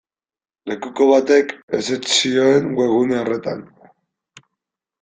Lekuko 0.71 1.05
batek 1.11 1.53
ezetz 1.79 2.01
zioen 2.17 2.73
webgune 2.81 3.21
horretan. 3.21 3.65